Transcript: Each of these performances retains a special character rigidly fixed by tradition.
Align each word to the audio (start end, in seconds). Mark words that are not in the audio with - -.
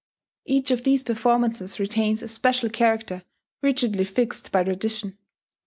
Each 0.45 0.71
of 0.71 0.83
these 0.83 1.03
performances 1.03 1.79
retains 1.79 2.23
a 2.23 2.27
special 2.27 2.71
character 2.71 3.21
rigidly 3.61 4.03
fixed 4.05 4.51
by 4.51 4.63
tradition. 4.63 5.15